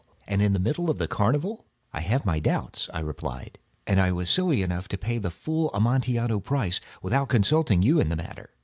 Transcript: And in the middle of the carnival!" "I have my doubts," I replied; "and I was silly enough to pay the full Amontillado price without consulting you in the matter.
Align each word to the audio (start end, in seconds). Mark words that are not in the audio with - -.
And 0.27 0.41
in 0.41 0.53
the 0.53 0.59
middle 0.59 0.89
of 0.89 0.97
the 0.97 1.07
carnival!" 1.07 1.67
"I 1.93 2.01
have 2.01 2.25
my 2.25 2.39
doubts," 2.39 2.89
I 2.91 3.01
replied; 3.01 3.59
"and 3.85 4.01
I 4.01 4.11
was 4.11 4.31
silly 4.31 4.63
enough 4.63 4.87
to 4.87 4.97
pay 4.97 5.19
the 5.19 5.29
full 5.29 5.69
Amontillado 5.75 6.39
price 6.39 6.79
without 7.03 7.29
consulting 7.29 7.83
you 7.83 7.99
in 7.99 8.09
the 8.09 8.15
matter. 8.15 8.49